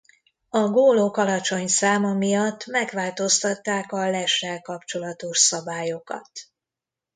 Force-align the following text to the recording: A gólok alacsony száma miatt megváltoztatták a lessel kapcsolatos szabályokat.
A 0.49 0.59
gólok 0.69 1.17
alacsony 1.17 1.67
száma 1.67 2.13
miatt 2.13 2.65
megváltoztatták 2.65 3.91
a 3.91 4.09
lessel 4.09 4.61
kapcsolatos 4.61 5.37
szabályokat. 5.37 6.31